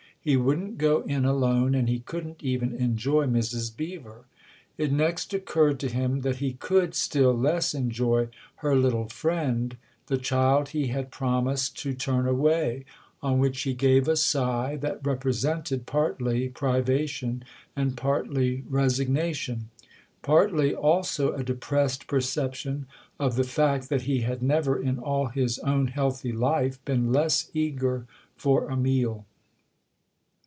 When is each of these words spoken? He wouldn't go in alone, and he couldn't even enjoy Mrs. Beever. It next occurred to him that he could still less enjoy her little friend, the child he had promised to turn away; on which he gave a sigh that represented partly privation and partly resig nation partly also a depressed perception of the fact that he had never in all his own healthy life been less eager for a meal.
He 0.23 0.37
wouldn't 0.37 0.77
go 0.77 1.01
in 1.01 1.25
alone, 1.25 1.73
and 1.73 1.89
he 1.89 1.97
couldn't 2.01 2.43
even 2.43 2.73
enjoy 2.75 3.25
Mrs. 3.25 3.75
Beever. 3.75 4.25
It 4.77 4.91
next 4.91 5.33
occurred 5.33 5.79
to 5.79 5.89
him 5.89 6.19
that 6.21 6.35
he 6.35 6.53
could 6.53 6.93
still 6.93 7.33
less 7.35 7.73
enjoy 7.73 8.27
her 8.57 8.75
little 8.75 9.09
friend, 9.09 9.77
the 10.05 10.19
child 10.19 10.69
he 10.69 10.89
had 10.89 11.09
promised 11.09 11.75
to 11.79 11.95
turn 11.95 12.27
away; 12.27 12.85
on 13.23 13.39
which 13.39 13.63
he 13.63 13.73
gave 13.73 14.07
a 14.07 14.15
sigh 14.15 14.75
that 14.75 15.03
represented 15.03 15.87
partly 15.87 16.49
privation 16.49 17.43
and 17.75 17.97
partly 17.97 18.61
resig 18.69 19.07
nation 19.07 19.71
partly 20.21 20.75
also 20.75 21.33
a 21.33 21.43
depressed 21.43 22.05
perception 22.05 22.85
of 23.19 23.37
the 23.37 23.43
fact 23.43 23.89
that 23.89 24.03
he 24.03 24.21
had 24.21 24.43
never 24.43 24.79
in 24.79 24.99
all 24.99 25.29
his 25.29 25.57
own 25.57 25.87
healthy 25.87 26.31
life 26.31 26.77
been 26.85 27.11
less 27.11 27.49
eager 27.55 28.05
for 28.37 28.69
a 28.69 28.77
meal. 28.77 29.25